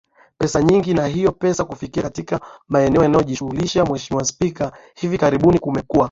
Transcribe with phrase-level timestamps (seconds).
[0.37, 5.99] pesa nyingi na hiyo pesa kufika katika maeneo yanayohusika Mheshimiwa Spika hivi karibuni kumekuwa